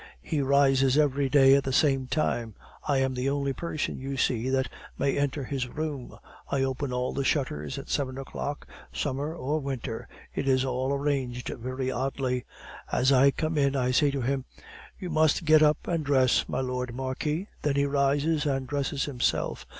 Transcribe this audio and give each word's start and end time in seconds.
He 0.23 0.41
rises 0.41 0.97
every 0.97 1.29
day 1.29 1.53
at 1.53 1.63
the 1.63 1.71
same 1.71 2.07
time. 2.07 2.55
I 2.87 2.97
am 2.97 3.13
the 3.13 3.29
only 3.29 3.53
person, 3.53 3.99
you 3.99 4.17
see, 4.17 4.49
that 4.49 4.67
may 4.97 5.15
enter 5.15 5.43
his 5.43 5.67
room. 5.67 6.17
I 6.49 6.63
open 6.63 6.91
all 6.91 7.13
the 7.13 7.23
shutters 7.23 7.77
at 7.77 7.87
seven 7.87 8.17
o'clock, 8.17 8.67
summer 8.91 9.35
or 9.35 9.59
winter. 9.59 10.07
It 10.33 10.47
is 10.47 10.65
all 10.65 10.91
arranged 10.91 11.49
very 11.49 11.91
oddly. 11.91 12.45
As 12.91 13.11
I 13.11 13.29
come 13.29 13.59
in 13.59 13.75
I 13.75 13.91
say 13.91 14.09
to 14.09 14.21
him: 14.21 14.45
"'You 14.97 15.11
must 15.11 15.45
get 15.45 15.61
up 15.61 15.87
and 15.87 16.03
dress, 16.03 16.49
my 16.49 16.61
Lord 16.61 16.95
Marquis.' 16.95 17.45
"Then 17.61 17.75
he 17.75 17.85
rises 17.85 18.47
and 18.47 18.65
dresses 18.65 19.05
himself. 19.05 19.67